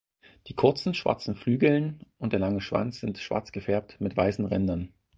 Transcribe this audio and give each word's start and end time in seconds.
Die 0.47 0.55
kurzen 0.55 0.95
schwarzen 0.95 1.35
Flügeln 1.35 1.99
und 2.17 2.33
der 2.33 2.39
lange 2.39 2.59
Schwanz 2.59 3.01
sind 3.01 3.19
schwarz 3.19 3.51
gefärbt 3.51 4.01
mit 4.01 4.17
weißen 4.17 4.45
Rändern. 4.45 4.91